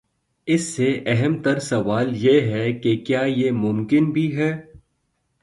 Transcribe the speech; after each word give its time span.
اس 0.47 0.61
سے 0.67 0.87
اہم 1.05 1.41
تر 1.41 1.59
سوال 1.59 2.09
یہ 2.15 2.49
ہے 2.51 2.71
کہ 2.73 2.95
کیا 2.97 3.21
یہ 3.27 3.51
ممکن 3.57 4.09
بھی 4.11 4.25
ہے؟ 4.37 4.51